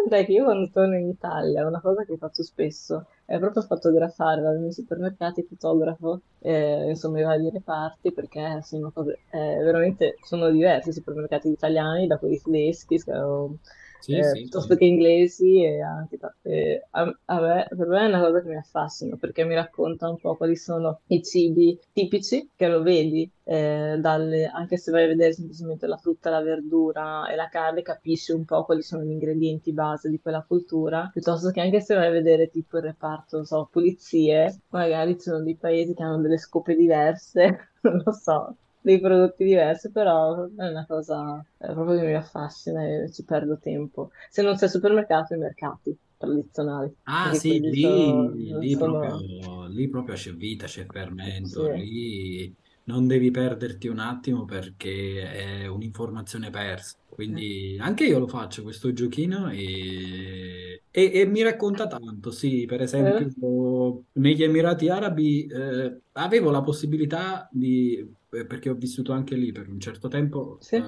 [0.03, 3.05] Tant'è che io quando torno in Italia, una cosa che faccio spesso.
[3.25, 9.19] È proprio fotografare, vado nei supermercati, fotografo eh, insomma i vari reparti perché sono cose,
[9.31, 13.57] eh, veramente sono diversi i supermercati italiani da quelli tedeschi, o,
[14.03, 14.79] sì, eh, sì, piuttosto sì.
[14.79, 18.57] che inglesi e anche e a, a me, per me è una cosa che mi
[18.57, 23.97] affascina perché mi racconta un po' quali sono i cibi tipici che lo vedi eh,
[23.99, 28.33] dalle, anche se vai a vedere semplicemente la frutta, la verdura e la carne capisci
[28.33, 32.07] un po' quali sono gli ingredienti base di quella cultura piuttosto che anche se vai
[32.07, 36.21] a vedere tipo il reparto, non so, pulizie magari ci sono dei paesi che hanno
[36.21, 42.01] delle scope diverse non lo so dei prodotti diversi, però è una cosa è proprio
[42.01, 44.11] che mi affascina e ci perdo tempo.
[44.29, 46.93] Se non c'è supermercato, i mercati tradizionali.
[47.03, 48.99] Ah sì, lì, sono, lì, sono...
[48.99, 51.79] proprio, lì, proprio, c'è vita, c'è fermento, sì.
[51.79, 56.97] lì non devi perderti un attimo perché è un'informazione persa.
[57.07, 62.31] Quindi anche io lo faccio questo giochino e, e, e mi racconta tanto.
[62.31, 64.03] Sì, per esempio, eh?
[64.13, 68.07] negli Emirati Arabi eh, avevo la possibilità di eh,
[68.45, 70.75] perché ho vissuto anche lì per un certo tempo, sì.
[70.75, 70.81] eh,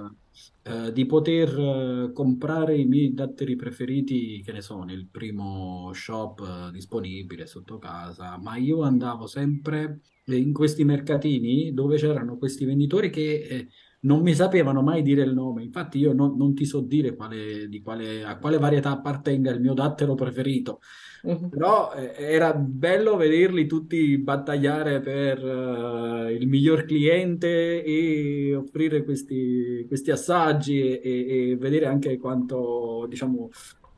[0.64, 6.42] eh, di poter eh, comprare i miei datteri preferiti, che ne so, nel primo shop
[6.42, 13.12] eh, disponibile sotto casa, ma io andavo sempre in questi mercatini dove c'erano questi venditori
[13.12, 13.68] che
[14.06, 15.64] non mi sapevano mai dire il nome.
[15.64, 19.74] Infatti, io non, non ti so dire quale, quale, a quale varietà appartenga il mio
[19.74, 20.80] dattero preferito.
[21.24, 21.50] Uh-huh.
[21.50, 29.86] Però eh, era bello vederli tutti battagliare per uh, il miglior cliente e offrire questi,
[29.88, 33.50] questi assaggi e, e, e, vedere anche quanto, diciamo,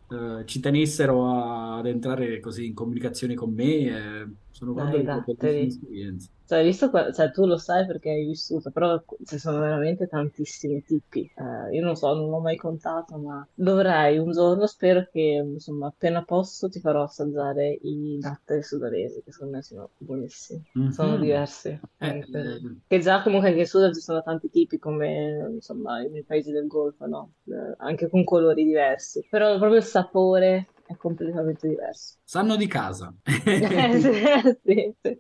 [0.08, 3.74] uh, ci tenessero ad entrare così in comunicazione con me.
[3.74, 6.30] Eh, sono Dai, bellissime esperienze.
[6.48, 10.82] Cioè, visto qua, cioè, tu lo sai perché hai vissuto, però ci sono veramente tantissimi
[10.82, 11.30] tipi.
[11.36, 15.88] Eh, io non so, non l'ho mai contato, ma dovrei un giorno, spero che insomma,
[15.88, 20.64] appena posso ti farò assaggiare i datteri sudanesi, che secondo me sono buonissimi.
[20.80, 20.90] Mm-hmm.
[20.90, 21.80] Sono diversi.
[21.98, 26.24] Eh, eh, che già comunque anche in Sudan ci sono tanti tipi, come insomma nei
[26.24, 27.34] paesi del Golfo, no?
[27.46, 29.28] Eh, anche con colori diversi.
[29.30, 32.16] Però proprio il sapore è completamente diverso.
[32.24, 33.14] Sanno di casa.
[33.26, 35.18] Eh, sì, sì, sì.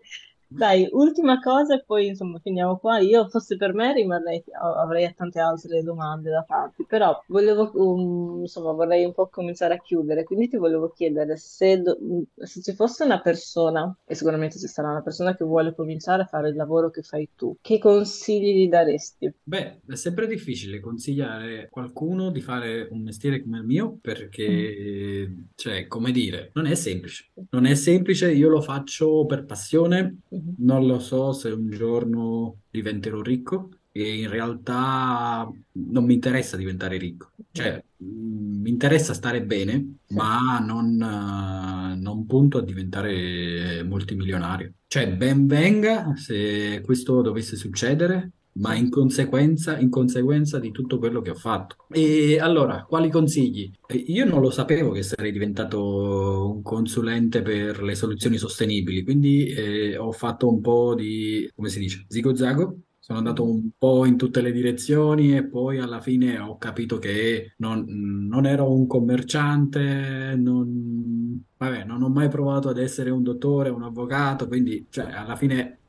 [0.49, 2.99] Dai, ultima cosa e poi insomma finiamo qua.
[2.99, 8.71] Io fosse per me rimarrei, avrei tante altre domande da farti, però volevo, um, insomma,
[8.71, 11.97] vorrei un po' cominciare a chiudere, quindi ti volevo chiedere se, do-
[12.35, 16.25] se ci fosse una persona, e sicuramente ci sarà una persona che vuole cominciare a
[16.25, 19.33] fare il lavoro che fai tu, che consigli gli daresti?
[19.43, 25.27] Beh, è sempre difficile consigliare a qualcuno di fare un mestiere come il mio perché,
[25.29, 25.39] mm.
[25.55, 27.31] cioè, come dire, non è semplice.
[27.49, 30.55] Non è semplice, io lo faccio per passione Mhm.
[30.59, 36.97] Non lo so se un giorno diventerò ricco e in realtà non mi interessa diventare
[36.97, 37.31] ricco.
[37.51, 40.15] Cioè, mm, mi interessa stare bene, Sì.
[40.15, 44.73] ma non, eh, non punto a diventare multimilionario.
[44.87, 51.21] Cioè, ben venga se questo dovesse succedere, ma in conseguenza, in conseguenza di tutto quello
[51.21, 51.75] che ho fatto.
[51.91, 53.71] E allora, quali consigli?
[54.07, 59.97] Io non lo sapevo che sarei diventato un consulente per le soluzioni sostenibili, quindi eh,
[59.97, 62.79] ho fatto un po' di, come si dice, zigo-zago.
[63.07, 67.53] Sono andato un po' in tutte le direzioni e poi alla fine ho capito che
[67.59, 73.69] non, non ero un commerciante, non, vabbè, non ho mai provato ad essere un dottore,
[73.69, 75.83] un avvocato, quindi cioè, alla fine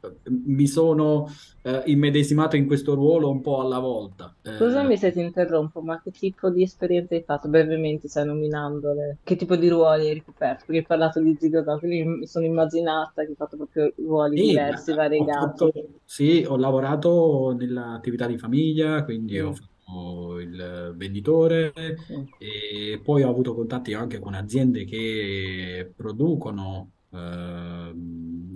[0.47, 1.29] mi sono
[1.63, 4.35] eh, immedesimato in questo ruolo un po' alla volta.
[4.43, 9.19] Eh, Scusami se ti interrompo, ma che tipo di esperienze hai fatto brevemente, cioè nominandole?
[9.23, 10.65] Che tipo di ruoli hai ricoperto?
[10.67, 14.47] Perché hai parlato di Zigoda, quindi mi sono immaginata che hai fatto proprio ruoli sì,
[14.49, 15.39] diversi, variegati.
[15.39, 15.73] Fatto,
[16.05, 19.47] sì, ho lavorato nell'attività di famiglia, quindi mm.
[19.47, 21.73] ho fatto il venditore
[22.07, 22.29] sì.
[22.39, 27.95] e poi ho avuto contatti anche con aziende che producono eh,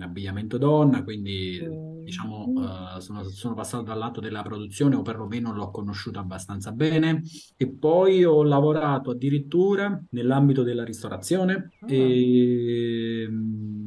[0.03, 1.59] abbigliamento donna, quindi
[2.03, 7.23] diciamo uh, sono, sono, passato dal lato della produzione o perlomeno l'ho conosciuta abbastanza bene
[7.55, 11.85] e poi ho lavorato addirittura nell'ambito della ristorazione ah.
[11.87, 13.82] e um,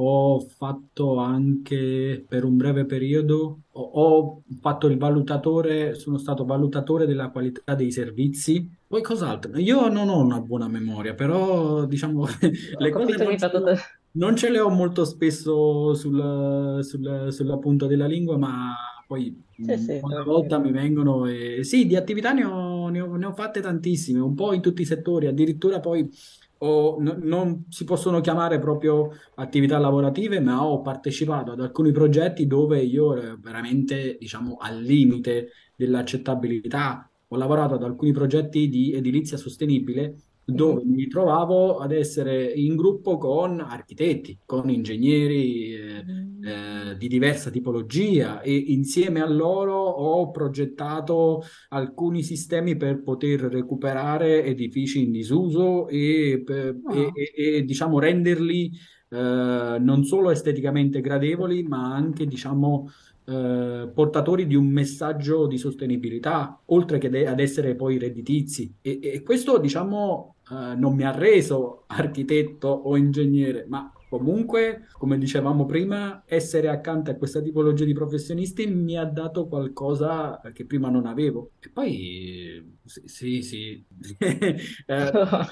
[0.00, 7.06] ho fatto anche per un breve periodo ho, ho fatto il valutatore, sono stato valutatore
[7.06, 8.68] della qualità dei servizi.
[8.86, 9.58] Poi cos'altro?
[9.58, 12.26] Io non ho una buona memoria, però diciamo
[12.78, 13.74] le cose non ce, le,
[14.12, 18.74] non ce le ho molto spesso sul, sul- sulla punta della lingua, ma
[19.06, 23.16] poi Sì, sì, una volta mi vengono e sì, di attività ne ho, ne ho,
[23.16, 26.08] ne ho fatte tantissime, un po' in tutti i settori, addirittura poi
[26.58, 32.46] ho- n- non si possono chiamare proprio attività lavorative, ma ho partecipato ad alcuni progetti
[32.46, 37.10] dove io ero veramente, diciamo, al limite dell'accettabilità.
[37.28, 40.16] Ho lavorato ad alcuni progetti di edilizia sostenibile
[40.50, 46.04] dove mi trovavo ad essere in gruppo con architetti, con ingegneri eh,
[46.40, 54.42] eh, di diversa tipologia e insieme a loro ho progettato alcuni sistemi per poter recuperare
[54.44, 58.70] edifici in disuso e, per- e- Ah, e- e, diciamo renderli
[59.10, 62.88] eh, non solo esteticamente gradevoli, ma anche diciamo
[63.24, 68.74] eh, portatori di un messaggio di sostenibilità, oltre che de- ad essere poi redditizi.
[68.80, 75.18] E, e questo, diciamo, eh, non mi ha reso architetto o ingegnere, ma comunque, come
[75.18, 80.88] dicevamo prima, essere accanto a questa tipologia di professionisti mi ha dato qualcosa che prima
[80.90, 81.52] non avevo.
[81.60, 83.84] E poi, sì, sì.
[84.86, 85.10] Eh,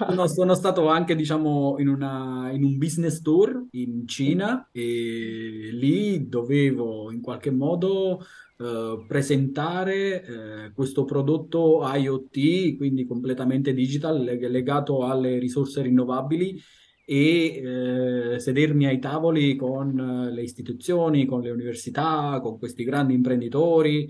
[0.09, 6.29] sono, sono stato anche, diciamo, in una- in un business tour in Cina e lì
[6.29, 8.21] dovevo in qualche modo
[8.59, 10.25] eh, presentare
[10.67, 16.61] eh, questo prodotto IoT, quindi completamente digital, leg- legato alle risorse rinnovabili
[17.09, 23.15] e eh, sedermi ai tavoli con eh, le istituzioni, con le università, con questi grandi
[23.15, 24.09] imprenditori.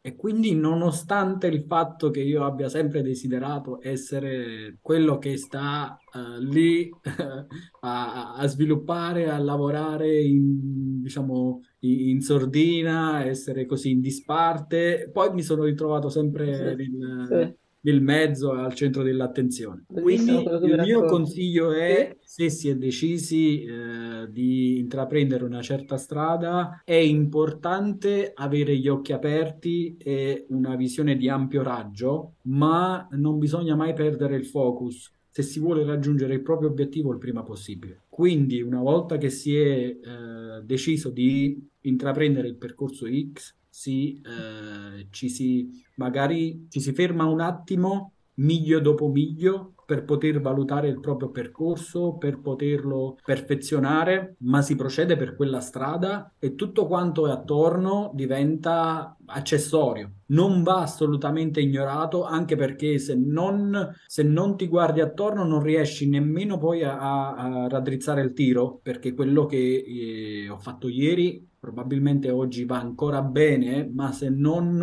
[0.00, 6.40] E quindi, nonostante il fatto che io abbia sempre desiderato essere quello che sta eh,
[6.44, 6.88] lì
[7.80, 15.34] a, a sviluppare, a lavorare in, diciamo, in, in sordina, essere così in disparte, poi
[15.34, 19.84] mi sono ritrovato sempre sì, nel, sì, nel mezzo al centro dell'attenzione.
[19.88, 25.96] bellissimo Quindi il mio consiglio è, se si è decisi eh, di intraprendere una certa
[25.96, 33.38] strada, è importante avere gli occhi aperti e una visione di ampio raggio, ma non
[33.38, 38.04] bisogna mai perdere il focus se si vuole raggiungere il proprio obiettivo il prima possibile.
[38.08, 45.08] Quindi, una volta che si è eh, deciso di intraprendere il percorso X, si, eh,
[45.10, 50.98] ci si magari ci si ferma un attimo, miglio dopo miglio, per poter valutare il
[50.98, 57.30] proprio percorso, per poterlo perfezionare, ma si procede per quella strada e tutto quanto è
[57.30, 60.10] attorno diventa accessorio.
[60.28, 66.08] Non va assolutamente ignorato, anche perché se non, se non ti guardi attorno non riesci
[66.08, 72.30] nemmeno poi a, a- raddrizzare il tiro, perché quello che eh, ho fatto ieri probabilmente
[72.30, 74.80] oggi va ancora bene, ma se non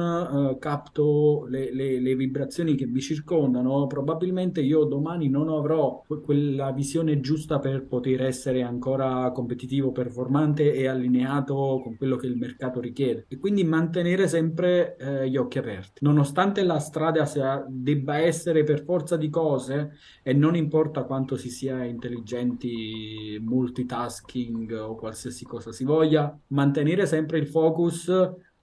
[0.53, 6.19] eh, capto le, le- le vibrazioni che mi circondano, probabilmente io domani non avrò que-
[6.19, 12.35] quella visione giusta per poter essere ancora competitivo, performante e allineato con quello che il
[12.35, 13.25] mercato richiede.
[13.29, 16.03] E quindi mantenere sempre eh, gli occhi aperti.
[16.03, 21.49] Nonostante la strada sia- debba essere per forza di cose, e non importa quanto si
[21.49, 26.71] sia intelligenti, multitasking o qualsiasi cosa si voglia, mantenere
[27.05, 28.11] sempre il focus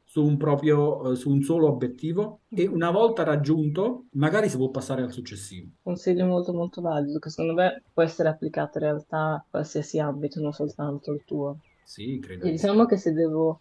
[0.04, 4.70] su un proprio, eh, su un solo obiettivo e una volta raggiunto, magari si può
[4.70, 5.70] passare al successivo.
[5.82, 10.40] consiglio molto molto valido che secondo me può essere applicato in realtà a qualsiasi ambito,
[10.40, 11.58] non soltanto il tuo.
[11.84, 13.60] Sì, credo E diciamo che se devo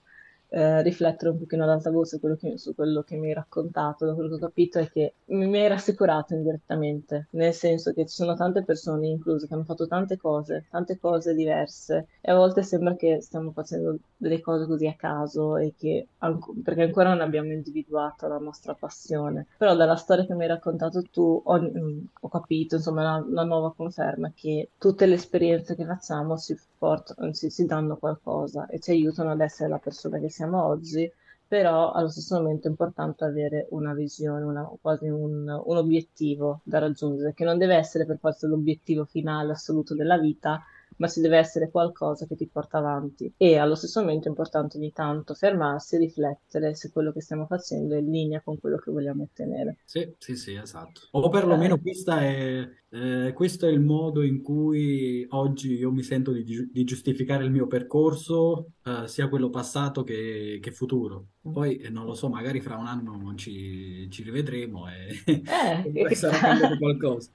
[0.50, 4.06] eh, riflettere un pochino ad alta voce quello che- su quello che mi hai raccontato,
[4.06, 8.16] da quello che ho capito è che mi, hai rassicurato indirettamente, nel senso che ci
[8.16, 12.64] sono tante persone incluse che hanno fatto tante cose, tante cose diverse e a volte
[12.64, 17.22] sembra che stiamo facendo delle cose così a caso e che anco- perché ancora non
[17.22, 19.48] abbiamo individuato la nostra passione.
[19.58, 23.44] Però dalla storia che mi hai raccontato tu ho, mm, ho capito, insomma, una, una
[23.44, 28.80] nuova conferma che tutte le esperienze che facciamo ci portano, ci, ci danno qualcosa e
[28.80, 31.12] ci aiutano ad essere la persona che siamo oggi,
[31.48, 36.80] però allo stesso momento è importante avere una visione, una- quasi un, un obiettivo da
[36.80, 40.62] raggiungere, che non deve essere per forza l'obiettivo finale assoluto della vita,
[41.00, 43.34] ma ci deve essere qualcosa che ti porta avanti.
[43.38, 47.46] E allo stesso momento è importante ogni tanto fermarsi e riflettere se quello che stiamo
[47.46, 49.78] facendo è in linea con quello che vogliamo ottenere.
[49.84, 51.02] Sì, sì, sì, esatto.
[51.12, 56.32] O perlomeno questa è, eh, questo è il modo in cui oggi io mi sento
[56.32, 61.30] di, gi- di giustificare il mio percorso, eh, sia quello passato che, che futuro.
[61.52, 66.16] Poi eh, non lo so, magari fra un anno ci, ci rivedremo e, Eh, e
[66.16, 67.32] sarà cambiato qualcosa.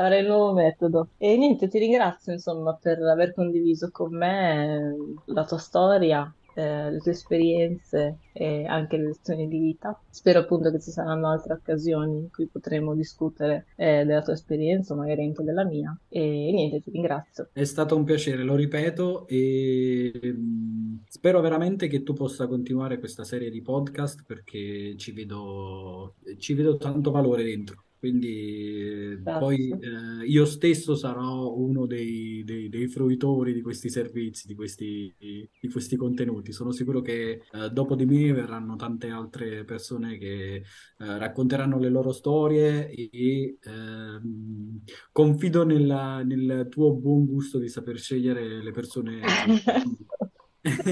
[0.00, 1.08] Avrai il nuovo metodo.
[1.18, 4.96] E niente, ti ringrazio insomma per aver condiviso con me eh,
[5.26, 10.00] la tua storia, eh, le tue esperienze e anche le lezioni di vita.
[10.08, 14.94] Spero appunto che ci saranno altre occasioni in cui potremo discutere eh, della tua esperienza,
[14.94, 15.98] magari anche della mia.
[16.08, 17.48] E niente, ti ringrazio.
[17.52, 23.24] È stato un piacere, lo ripeto, e mm, spero veramente che tu possa continuare questa
[23.24, 27.82] serie di podcast perché ci vedo, ci vedo tanto valore dentro.
[27.98, 34.46] Quindi eh, poi eh, io stesso sarò uno dei, dei, dei, fruitori di questi servizi,
[34.46, 36.52] di questi, di questi contenuti.
[36.52, 40.64] Sono sicuro che eh, dopo di me verranno tante altre persone che eh,
[40.96, 48.62] racconteranno le loro storie e ehm, confido nella, nel tuo buon gusto di saper scegliere
[48.62, 49.20] le persone.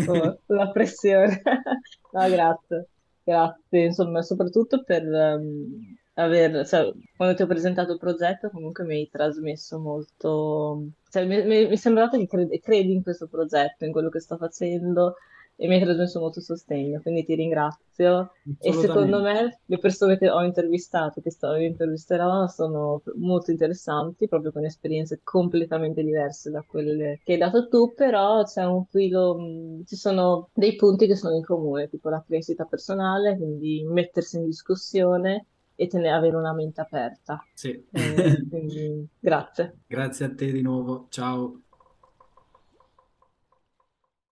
[0.09, 1.41] oh, la pressione.
[2.13, 2.89] no, grazie.
[3.27, 8.95] Grazie, insomma, soprattutto per um, aver, cioè, quando ti ho presentato il progetto, comunque mi
[8.95, 13.85] hai trasmesso molto, cioè, mi, mi, mi è sembrato che credi, credi in questo progetto,
[13.85, 15.17] in quello che sto facendo
[15.59, 18.33] e mi hai trasmesso molto sostegno, quindi ti ringrazio.
[18.59, 24.53] E secondo me le persone che ho intervistato, che sto, intervisterò, sono molto interessanti, proprio
[24.53, 29.97] con esperienze completamente diverse da quelle che hai dato tu, però c'è un filo, ci
[29.97, 35.47] sono dei punti che sono in comune, tipo la crescita personale, quindi mettersi in discussione
[35.77, 37.47] e tenere, avere una mente aperta.
[37.55, 37.71] Sì.
[37.93, 39.79] Eh, quindi, grazie.
[39.87, 41.66] Grazie a te di nuovo, ciao.